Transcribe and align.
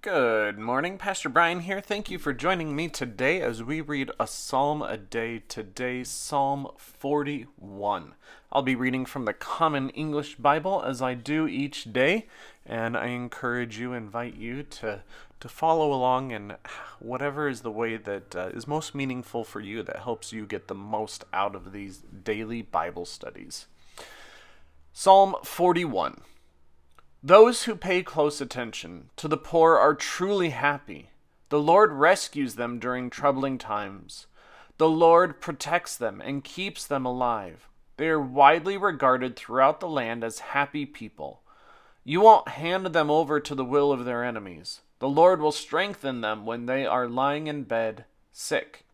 Good 0.00 0.60
morning, 0.60 0.96
Pastor 0.96 1.28
Brian 1.28 1.58
here. 1.58 1.80
Thank 1.80 2.08
you 2.08 2.20
for 2.20 2.32
joining 2.32 2.76
me 2.76 2.88
today 2.88 3.40
as 3.40 3.64
we 3.64 3.80
read 3.80 4.12
a 4.20 4.28
psalm 4.28 4.80
a 4.80 4.96
day. 4.96 5.40
Today, 5.40 6.04
Psalm 6.04 6.68
41. 6.76 8.14
I'll 8.52 8.62
be 8.62 8.76
reading 8.76 9.04
from 9.04 9.24
the 9.24 9.32
Common 9.32 9.90
English 9.90 10.36
Bible 10.36 10.84
as 10.84 11.02
I 11.02 11.14
do 11.14 11.48
each 11.48 11.92
day, 11.92 12.28
and 12.64 12.96
I 12.96 13.06
encourage 13.06 13.80
you, 13.80 13.92
invite 13.92 14.36
you 14.36 14.62
to 14.62 15.02
to 15.40 15.48
follow 15.48 15.92
along 15.92 16.30
in 16.30 16.54
whatever 17.00 17.48
is 17.48 17.62
the 17.62 17.72
way 17.72 17.96
that 17.96 18.36
uh, 18.36 18.50
is 18.54 18.68
most 18.68 18.94
meaningful 18.94 19.42
for 19.42 19.58
you 19.58 19.82
that 19.82 20.04
helps 20.04 20.32
you 20.32 20.46
get 20.46 20.68
the 20.68 20.76
most 20.76 21.24
out 21.32 21.56
of 21.56 21.72
these 21.72 22.04
daily 22.22 22.62
Bible 22.62 23.04
studies. 23.04 23.66
Psalm 24.92 25.34
41. 25.42 26.20
Those 27.22 27.64
who 27.64 27.74
pay 27.74 28.02
close 28.02 28.40
attention 28.40 29.10
to 29.16 29.26
the 29.26 29.36
poor 29.36 29.76
are 29.76 29.94
truly 29.94 30.50
happy. 30.50 31.10
The 31.48 31.58
Lord 31.58 31.92
rescues 31.92 32.54
them 32.54 32.78
during 32.78 33.10
troubling 33.10 33.58
times. 33.58 34.26
The 34.76 34.88
Lord 34.88 35.40
protects 35.40 35.96
them 35.96 36.20
and 36.20 36.44
keeps 36.44 36.86
them 36.86 37.04
alive. 37.04 37.68
They 37.96 38.08
are 38.08 38.20
widely 38.20 38.76
regarded 38.76 39.34
throughout 39.34 39.80
the 39.80 39.88
land 39.88 40.22
as 40.22 40.38
happy 40.38 40.86
people. 40.86 41.42
You 42.04 42.20
won't 42.20 42.48
hand 42.48 42.86
them 42.86 43.10
over 43.10 43.40
to 43.40 43.54
the 43.56 43.64
will 43.64 43.90
of 43.90 44.04
their 44.04 44.22
enemies. 44.22 44.82
The 45.00 45.08
Lord 45.08 45.40
will 45.40 45.52
strengthen 45.52 46.20
them 46.20 46.46
when 46.46 46.66
they 46.66 46.86
are 46.86 47.08
lying 47.08 47.48
in 47.48 47.64
bed, 47.64 48.04
sick. 48.32 48.84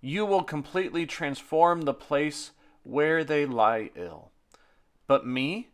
You 0.00 0.24
will 0.24 0.44
completely 0.44 1.06
transform 1.06 1.82
the 1.82 1.94
place 1.94 2.52
where 2.84 3.24
they 3.24 3.44
lie 3.46 3.90
ill. 3.96 4.30
But 5.08 5.26
me? 5.26 5.70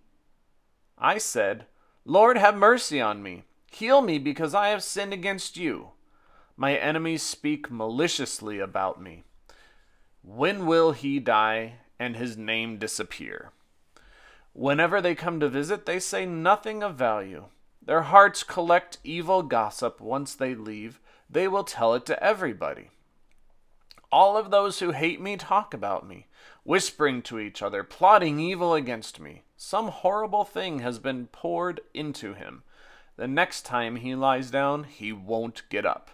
I 0.96 1.18
said, 1.18 1.66
Lord, 2.10 2.38
have 2.38 2.56
mercy 2.56 3.00
on 3.00 3.22
me. 3.22 3.44
Heal 3.70 4.02
me 4.02 4.18
because 4.18 4.52
I 4.52 4.70
have 4.70 4.82
sinned 4.82 5.12
against 5.12 5.56
you. 5.56 5.90
My 6.56 6.74
enemies 6.74 7.22
speak 7.22 7.70
maliciously 7.70 8.58
about 8.58 9.00
me. 9.00 9.22
When 10.20 10.66
will 10.66 10.90
he 10.90 11.20
die 11.20 11.74
and 12.00 12.16
his 12.16 12.36
name 12.36 12.78
disappear? 12.78 13.52
Whenever 14.52 15.00
they 15.00 15.14
come 15.14 15.38
to 15.38 15.48
visit, 15.48 15.86
they 15.86 16.00
say 16.00 16.26
nothing 16.26 16.82
of 16.82 16.96
value. 16.96 17.44
Their 17.80 18.02
hearts 18.02 18.42
collect 18.42 18.98
evil 19.04 19.44
gossip 19.44 20.00
once 20.00 20.34
they 20.34 20.56
leave. 20.56 20.98
They 21.30 21.46
will 21.46 21.62
tell 21.62 21.94
it 21.94 22.06
to 22.06 22.20
everybody. 22.20 22.90
All 24.12 24.36
of 24.36 24.50
those 24.50 24.80
who 24.80 24.90
hate 24.90 25.20
me 25.20 25.36
talk 25.36 25.72
about 25.72 26.06
me, 26.06 26.26
whispering 26.64 27.22
to 27.22 27.38
each 27.38 27.62
other, 27.62 27.84
plotting 27.84 28.40
evil 28.40 28.74
against 28.74 29.20
me. 29.20 29.42
Some 29.56 29.88
horrible 29.88 30.44
thing 30.44 30.80
has 30.80 30.98
been 30.98 31.26
poured 31.26 31.80
into 31.94 32.34
him. 32.34 32.62
The 33.16 33.28
next 33.28 33.62
time 33.62 33.96
he 33.96 34.14
lies 34.14 34.50
down, 34.50 34.84
he 34.84 35.12
won't 35.12 35.68
get 35.68 35.86
up. 35.86 36.10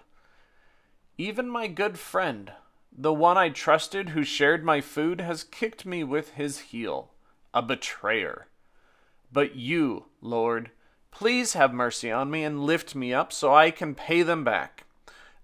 Even 1.17 1.49
my 1.49 1.69
good 1.69 1.99
friend, 1.99 2.53
the 2.93 3.15
one 3.15 3.39
I 3.39 3.49
trusted 3.49 4.11
who 4.11 4.25
shared 4.25 4.65
my 4.65 4.81
food, 4.81 5.21
has 5.21 5.45
kicked 5.45 5.87
me 5.87 6.05
with 6.05 6.33
his 6.33 6.59
heel, 6.59 7.13
a 7.55 7.63
betrayer. 7.63 8.49
But 9.33 9.57
you, 9.57 10.07
Lord, 10.21 10.71
please 11.11 11.55
have 11.55 11.73
mercy 11.73 12.11
on 12.11 12.31
me 12.31 12.45
and 12.45 12.65
lift 12.65 12.95
me 12.95 13.15
up 13.15 13.33
so 13.33 13.55
I 13.55 13.71
can 13.71 13.95
pay 13.95 14.23
them 14.23 14.45
back. 14.45 14.86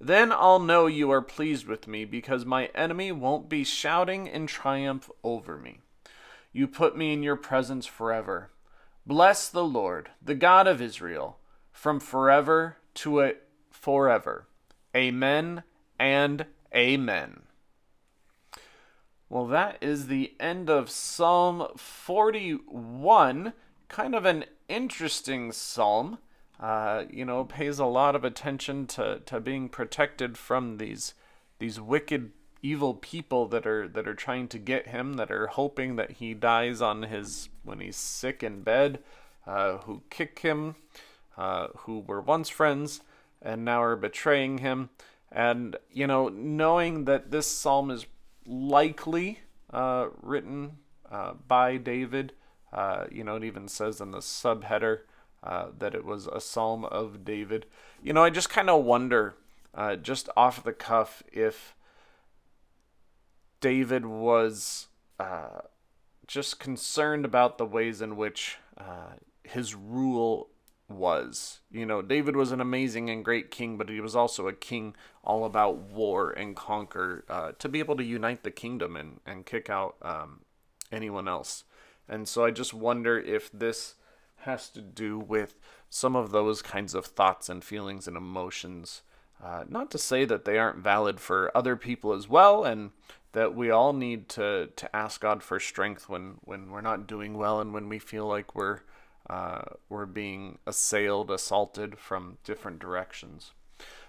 Then 0.05 0.33
I'll 0.33 0.59
know 0.59 0.89
you 0.89 1.13
are 1.13 1.23
pleased 1.23 1.69
with 1.69 1.87
me, 1.87 2.05
because 2.05 2.45
my 2.45 2.67
enemy 2.75 3.13
won't 3.13 3.49
be 3.49 3.63
shouting 3.63 4.27
in 4.27 4.49
triumph 4.49 5.09
over 5.23 5.57
me. 5.57 5.79
You 6.53 6.67
put 6.67 6.97
me 6.97 7.13
in 7.13 7.23
your 7.23 7.37
presence 7.37 7.87
forever. 7.87 8.51
Bless 9.07 9.49
the 9.49 9.63
Lord, 9.63 10.11
the 10.21 10.35
God 10.35 10.67
of 10.67 10.83
Israel, 10.83 11.39
from 11.71 12.01
forever 12.01 12.79
to 12.95 13.21
it 13.21 13.47
forever. 13.71 14.49
Amen 14.97 15.63
and 16.01 16.47
amen. 16.75 17.43
Well, 19.29 19.47
that 19.47 19.79
is 19.81 20.09
the 20.09 20.35
end 20.41 20.69
of 20.69 20.91
Psalm 20.91 21.69
41. 21.77 23.53
Kind 23.87 24.15
of 24.17 24.25
an 24.25 24.47
interesting 24.69 25.53
psalm 25.53 26.19
uh, 26.63 27.07
you 27.11 27.25
know, 27.25 27.45
pays 27.45 27.81
a 27.81 27.85
lot 27.85 28.15
of 28.15 28.25
attention 28.25 28.87
to, 28.87 29.21
to 29.27 29.41
being 29.41 29.69
protected 29.69 30.39
from 30.39 30.79
these 30.79 31.15
these 31.59 31.81
wicked, 31.81 32.31
evil 32.63 32.95
people 32.95 33.49
that 33.49 33.67
are 33.67 33.89
that 33.89 34.07
are 34.07 34.15
trying 34.15 34.47
to 34.47 34.59
get 34.59 34.87
him, 34.87 35.15
that 35.15 35.33
are 35.33 35.49
hoping 35.49 35.97
that 35.97 36.13
he 36.13 36.35
dies 36.35 36.81
on 36.81 37.03
his 37.03 37.49
when 37.65 37.81
he's 37.81 37.97
sick 37.97 38.45
in 38.45 38.63
bed, 38.63 39.01
uh, 39.45 39.79
who 39.79 40.03
kick 40.09 40.39
him, 40.39 40.77
uh, 41.37 41.67
who 41.79 41.99
were 41.99 42.21
once 42.21 42.49
friends 42.49 43.01
and 43.41 43.65
now 43.65 43.83
are 43.83 43.97
betraying 43.97 44.59
him. 44.59 44.91
And 45.33 45.75
you 45.91 46.07
know, 46.07 46.29
knowing 46.29 47.07
that 47.07 47.33
this 47.33 47.49
psalm 47.49 47.91
is 47.91 48.07
likely 48.47 49.41
uh, 49.73 50.09
written 50.21 50.79
uh, 51.11 51.33
by 51.49 51.77
David, 51.77 52.35
uh, 52.73 53.07
you 53.11 53.25
know, 53.25 53.35
it 53.35 53.45
even 53.45 53.67
says 53.67 54.01
in 54.01 54.13
the 54.13 54.19
subheader 54.19 55.01
uh, 55.43 55.67
that 55.79 55.95
it 55.95 56.05
was 56.05 56.27
a 56.27 56.41
psalm 56.41 56.85
of 56.85 57.25
David. 57.25 57.67
You 58.03 58.13
know, 58.13 58.25
I 58.25 58.31
just 58.31 58.51
kind 58.51 58.71
of 58.71 58.85
wonder, 58.85 59.35
uh, 59.75 59.97
just 59.97 60.29
off 60.37 60.63
the 60.65 60.73
cuff, 60.73 61.23
if 61.33 61.75
David 63.61 64.07
was 64.07 64.89
uh, 65.19 65.61
just 66.27 66.59
concerned 66.59 67.25
about 67.25 67.59
the 67.59 67.67
ways 67.67 68.01
in 68.01 68.17
which 68.17 68.59
uh, 68.79 69.15
his 69.45 69.75
rule 69.75 70.49
was. 70.89 71.61
You 71.71 71.87
know, 71.87 72.03
David 72.03 72.37
was 72.37 72.53
an 72.53 72.61
amazing 72.61 73.09
and 73.11 73.25
great 73.25 73.51
king, 73.51 73.79
but 73.79 73.89
he 73.89 74.01
was 74.01 74.17
also 74.17 74.49
a 74.49 74.53
king 74.53 74.95
all 75.25 75.45
about 75.45 75.77
war 75.79 76.31
and 76.31 76.57
conquer 76.57 77.25
uh, 77.29 77.53
to 77.59 77.69
be 77.69 77.79
able 77.79 77.97
to 77.97 78.05
unite 78.05 78.43
the 78.43 78.51
kingdom 78.51 78.97
and, 78.97 79.21
and 79.25 79.47
kick 79.47 79.71
out 79.71 79.97
um, 80.03 80.41
anyone 80.91 81.29
else. 81.29 81.65
And 82.09 82.29
so 82.29 82.45
I 82.45 82.51
just 82.51 82.75
wonder 82.75 83.19
if 83.19 83.51
this 83.53 83.95
has 84.43 84.69
to 84.71 84.81
do 84.81 85.19
with 85.19 85.59
some 85.91 86.17
of 86.17 86.31
those 86.31 86.63
kinds 86.63 86.95
of 86.95 87.07
thoughts 87.07 87.49
and 87.49 87.63
feelings 87.63 88.07
and 88.07 88.17
emotions. 88.17 89.03
Uh, 89.43 89.65
not 89.69 89.91
to 89.91 89.99
say 89.99 90.25
that 90.25 90.45
they 90.45 90.59
aren't 90.59 90.79
valid 90.79 91.19
for 91.19 91.51
other 91.57 91.77
people 91.77 92.13
as 92.13 92.29
well, 92.29 92.65
and 92.65 92.91
that 93.33 93.55
we 93.55 93.71
all 93.71 93.93
need 93.93 94.29
to, 94.29 94.69
to 94.77 94.95
ask 94.95 95.21
God 95.21 95.43
for 95.43 95.59
strength 95.59 96.09
when, 96.09 96.37
when 96.43 96.71
we're 96.71 96.81
not 96.81 97.07
doing 97.07 97.37
well 97.37 97.61
and 97.61 97.73
when 97.73 97.89
we 97.89 97.99
feel 97.99 98.27
like 98.27 98.55
we're 98.55 98.81
uh, 99.31 99.63
we're 99.89 100.05
being 100.07 100.59
assailed, 100.67 101.31
assaulted 101.31 101.99
from 101.99 102.39
different 102.45 102.79
directions. 102.79 103.53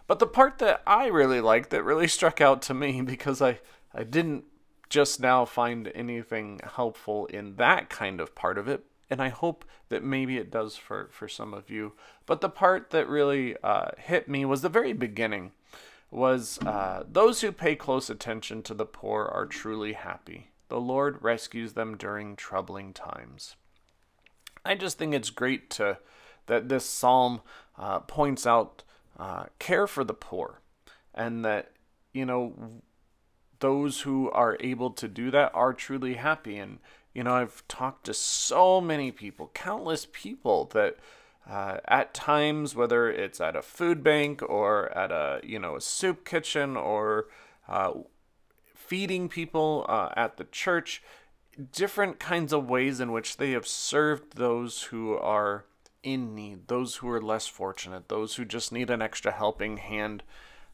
But 0.08 0.20
the 0.20 0.28
part 0.28 0.58
that 0.60 0.82
I 0.86 1.08
really 1.08 1.40
liked, 1.40 1.70
that 1.70 1.84
really 1.84 2.08
struck 2.10 2.42
out 2.42 2.62
to 2.64 2.74
me, 2.74 3.02
because 3.02 3.42
I, 3.42 3.60
I 3.94 4.04
didn't 4.04 4.46
just 4.90 5.20
now 5.20 5.46
find 5.46 5.92
anything 5.96 6.60
helpful 6.76 7.26
in 7.28 7.56
that 7.56 7.90
kind 7.90 8.20
of 8.20 8.36
part 8.36 8.58
of 8.58 8.68
it, 8.68 8.84
and 9.10 9.22
I 9.22 9.30
hope 9.30 9.66
that 9.90 10.04
maybe 10.04 10.38
it 10.38 10.52
does 10.52 10.76
for, 10.76 11.10
for 11.12 11.28
some 11.28 11.54
of 11.54 11.70
you. 11.70 11.94
But 12.26 12.42
the 12.42 12.50
part 12.50 12.92
that 12.92 13.08
really 13.08 13.56
uh, 13.64 13.92
hit 13.98 14.28
me 14.28 14.46
was 14.46 14.62
the 14.62 14.70
very 14.70 14.94
beginning 14.94 15.52
was 16.10 16.60
uh, 16.60 17.04
those 17.12 17.42
who 17.42 17.52
pay 17.52 17.76
close 17.76 18.10
attention 18.10 18.62
to 18.64 18.74
the 18.74 18.86
poor 18.86 19.26
are 19.26 19.46
truly 19.46 19.94
happy. 19.94 20.52
The 20.70 20.80
Lord 20.80 21.22
rescues 21.22 21.74
them 21.74 21.98
during 21.98 22.36
troubling 22.36 22.94
times. 22.94 23.56
I 24.66 24.76
just 24.76 24.98
think 24.98 25.14
it's 25.14 25.30
great 25.30 25.70
to 25.72 25.98
that 26.46 26.70
this 26.70 26.86
psalm 26.86 27.42
uh, 27.78 28.00
points 28.00 28.46
out 28.46 28.84
uh, 29.18 29.46
care 29.60 29.88
for 29.88 30.04
the 30.04 30.14
poor, 30.14 30.62
and 31.14 31.44
that 31.46 31.72
you 32.14 32.26
know 32.26 32.82
those 33.60 34.02
who 34.02 34.30
are 34.32 34.58
able 34.60 34.92
to 34.92 35.08
do 35.08 35.32
that 35.32 35.52
are 35.54 35.74
truly 35.74 36.16
happy. 36.16 36.58
And 36.58 36.80
you 37.14 37.24
know, 37.24 37.34
I've 37.34 37.68
talked 37.68 38.06
to 38.06 38.14
so 38.14 38.82
many 38.82 39.12
people, 39.12 39.52
countless 39.54 40.08
people 40.12 40.66
that 40.74 40.98
uh, 41.50 41.78
at 41.88 42.14
times, 42.14 42.76
whether 42.76 43.12
it's 43.12 43.40
at 43.40 43.56
a 43.56 43.62
food 43.62 44.04
bank 44.04 44.42
or 44.42 44.96
at 44.98 45.12
a 45.12 45.42
you 45.44 45.60
know 45.60 45.76
a 45.76 45.82
soup 45.82 46.26
kitchen 46.26 46.76
or 46.76 47.28
uh, 47.68 47.94
feeding 48.74 49.30
people 49.30 49.86
uh, 49.88 50.10
at 50.16 50.38
the 50.38 50.46
church, 50.46 51.04
different 51.72 52.20
kinds 52.20 52.52
of 52.52 52.70
ways 52.70 53.00
in 53.00 53.12
which 53.12 53.38
they 53.38 53.52
have 53.52 53.68
served 53.68 54.38
those 54.38 54.84
who 54.84 55.14
are 55.14 55.66
in 56.02 56.34
need, 56.34 56.68
those 56.68 56.98
who 56.98 57.10
are 57.10 57.22
less 57.22 57.48
fortunate, 57.48 58.10
those 58.10 58.36
who 58.36 58.46
just 58.46 58.72
need 58.72 58.90
an 58.90 59.02
extra 59.02 59.32
helping 59.32 59.78
hand 59.78 60.24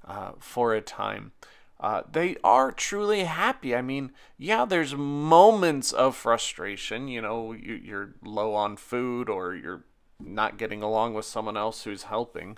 uh, 0.07 0.31
for 0.39 0.73
a 0.73 0.81
time 0.81 1.31
uh, 1.79 2.01
they 2.11 2.35
are 2.43 2.71
truly 2.71 3.23
happy. 3.23 3.73
I 3.73 3.81
mean, 3.81 4.11
yeah, 4.37 4.65
there's 4.65 4.95
moments 4.95 5.93
of 5.93 6.15
frustration. 6.15 7.07
You 7.07 7.21
know, 7.21 7.53
you, 7.53 7.95
are 7.95 8.15
low 8.21 8.53
on 8.53 8.75
food 8.75 9.29
or 9.29 9.55
you're 9.55 9.85
not 10.19 10.57
getting 10.57 10.83
along 10.83 11.13
with 11.13 11.25
someone 11.25 11.55
else 11.55 11.83
who's 11.83 12.03
helping. 12.03 12.57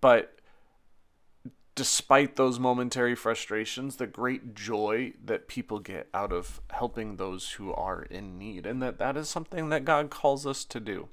But 0.00 0.38
despite 1.74 2.36
those 2.36 2.58
momentary 2.58 3.14
frustrations, 3.14 3.96
the 3.96 4.06
great 4.06 4.54
joy 4.54 5.12
that 5.22 5.46
people 5.46 5.78
get 5.78 6.08
out 6.14 6.32
of 6.32 6.60
helping 6.70 7.16
those 7.16 7.52
who 7.52 7.72
are 7.74 8.02
in 8.02 8.38
need, 8.38 8.66
and 8.66 8.82
that 8.82 8.98
that 8.98 9.16
is 9.16 9.28
something 9.28 9.68
that 9.68 9.84
God 9.84 10.10
calls 10.10 10.46
us 10.46 10.64
to 10.64 10.80
do. 10.80 11.08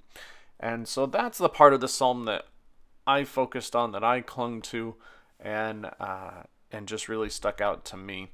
And 0.60 0.88
so 0.88 1.06
that's 1.06 1.38
the 1.38 1.50
part 1.50 1.74
of 1.74 1.82
the 1.82 1.88
psalm 1.88 2.26
that 2.26 2.46
I 3.06 3.26
focused 3.26 3.76
on, 3.76 3.92
that 3.92 4.04
I 4.04 4.22
clung 4.22 4.62
to, 4.64 4.96
and 5.40 5.92
uh, 6.00 6.44
and 6.76 6.88
just 6.88 7.08
really 7.08 7.30
stuck 7.30 7.62
out 7.62 7.86
to 7.86 7.98
me. 7.98 8.28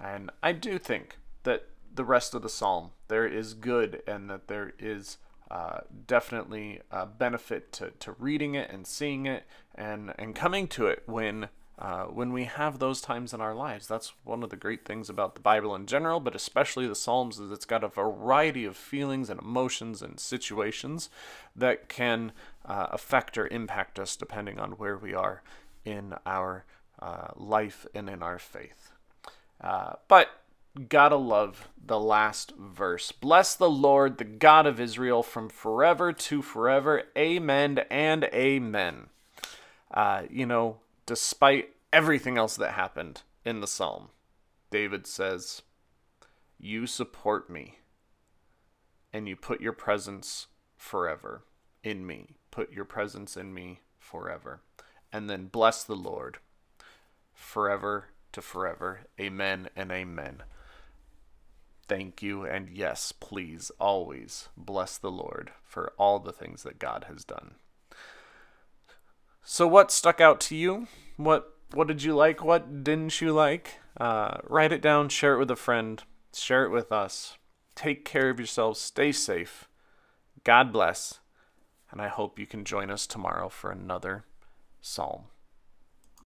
And 0.00 0.30
I 0.42 0.52
do 0.52 0.78
think 0.78 1.16
that 1.44 1.68
the 1.94 2.04
rest 2.04 2.34
of 2.34 2.42
the 2.42 2.48
psalm 2.48 2.90
there 3.08 3.26
is 3.26 3.54
good, 3.54 4.02
and 4.06 4.28
that 4.28 4.48
there 4.48 4.72
is 4.78 5.18
uh, 5.50 5.80
definitely 6.06 6.80
a 6.90 7.06
benefit 7.06 7.70
to, 7.72 7.90
to 8.00 8.16
reading 8.18 8.54
it 8.56 8.70
and 8.70 8.86
seeing 8.86 9.26
it 9.26 9.44
and 9.74 10.12
and 10.18 10.34
coming 10.34 10.66
to 10.68 10.86
it 10.86 11.04
when 11.06 11.48
uh, 11.78 12.04
when 12.04 12.32
we 12.32 12.44
have 12.44 12.78
those 12.78 13.00
times 13.00 13.32
in 13.32 13.40
our 13.40 13.54
lives. 13.54 13.86
That's 13.86 14.12
one 14.24 14.42
of 14.42 14.50
the 14.50 14.56
great 14.56 14.84
things 14.84 15.08
about 15.08 15.34
the 15.34 15.40
Bible 15.40 15.74
in 15.74 15.86
general, 15.86 16.18
but 16.18 16.34
especially 16.34 16.86
the 16.86 16.94
Psalms, 16.94 17.38
is 17.38 17.50
it's 17.50 17.64
got 17.64 17.84
a 17.84 17.88
variety 17.88 18.64
of 18.64 18.76
feelings 18.76 19.30
and 19.30 19.40
emotions 19.40 20.02
and 20.02 20.18
situations 20.18 21.10
that 21.54 21.88
can 21.88 22.32
uh, 22.64 22.88
affect 22.90 23.38
or 23.38 23.46
impact 23.48 23.98
us 23.98 24.16
depending 24.16 24.58
on 24.58 24.72
where 24.72 24.96
we 24.96 25.14
are 25.14 25.42
in 25.84 26.14
our 26.26 26.64
uh, 27.00 27.28
life 27.36 27.86
and 27.94 28.08
in 28.08 28.22
our 28.22 28.38
faith. 28.38 28.92
Uh, 29.60 29.94
but 30.08 30.28
gotta 30.88 31.16
love 31.16 31.68
the 31.82 32.00
last 32.00 32.52
verse. 32.58 33.12
Bless 33.12 33.54
the 33.54 33.70
Lord, 33.70 34.18
the 34.18 34.24
God 34.24 34.66
of 34.66 34.80
Israel, 34.80 35.22
from 35.22 35.48
forever 35.48 36.12
to 36.12 36.42
forever. 36.42 37.04
Amen 37.16 37.80
and 37.90 38.24
amen. 38.24 39.06
Uh, 39.92 40.22
you 40.30 40.46
know, 40.46 40.78
despite 41.06 41.70
everything 41.92 42.36
else 42.36 42.56
that 42.56 42.72
happened 42.72 43.22
in 43.44 43.60
the 43.60 43.66
psalm, 43.66 44.08
David 44.70 45.06
says, 45.06 45.62
You 46.58 46.86
support 46.86 47.48
me, 47.48 47.78
and 49.12 49.28
you 49.28 49.36
put 49.36 49.60
your 49.60 49.72
presence 49.72 50.48
forever 50.76 51.44
in 51.82 52.06
me. 52.06 52.36
Put 52.50 52.72
your 52.72 52.84
presence 52.84 53.36
in 53.36 53.54
me 53.54 53.80
forever. 53.98 54.62
And 55.12 55.30
then 55.30 55.46
bless 55.46 55.84
the 55.84 55.94
Lord 55.94 56.38
forever 57.34 58.06
to 58.32 58.40
forever. 58.40 59.00
Amen 59.20 59.68
and 59.76 59.90
amen. 59.92 60.42
Thank 61.86 62.22
you, 62.22 62.44
and 62.44 62.70
yes, 62.70 63.12
please 63.12 63.70
always 63.78 64.48
bless 64.56 64.96
the 64.96 65.10
Lord 65.10 65.50
for 65.62 65.92
all 65.98 66.18
the 66.18 66.32
things 66.32 66.62
that 66.62 66.78
God 66.78 67.04
has 67.08 67.24
done. 67.24 67.56
So, 69.42 69.66
what 69.66 69.90
stuck 69.90 70.20
out 70.20 70.40
to 70.42 70.56
you? 70.56 70.88
What 71.16 71.52
what 71.74 71.88
did 71.88 72.02
you 72.02 72.14
like? 72.14 72.42
What 72.42 72.82
didn't 72.84 73.20
you 73.20 73.32
like? 73.32 73.80
Uh, 74.00 74.38
write 74.44 74.72
it 74.72 74.80
down, 74.80 75.08
share 75.08 75.34
it 75.34 75.38
with 75.38 75.50
a 75.50 75.56
friend, 75.56 76.02
share 76.32 76.64
it 76.64 76.70
with 76.70 76.90
us. 76.90 77.36
Take 77.74 78.04
care 78.04 78.30
of 78.30 78.38
yourselves, 78.38 78.80
stay 78.80 79.12
safe. 79.12 79.68
God 80.44 80.72
bless, 80.72 81.20
and 81.90 82.00
I 82.00 82.08
hope 82.08 82.38
you 82.38 82.46
can 82.46 82.64
join 82.64 82.90
us 82.90 83.06
tomorrow 83.06 83.48
for 83.48 83.70
another 83.70 84.24
psalm. 84.80 85.24